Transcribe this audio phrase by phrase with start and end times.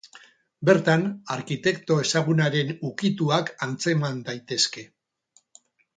[0.67, 1.03] Bertan,
[1.35, 4.87] arkitekto ezagunaren ukituak antzeman daitezke.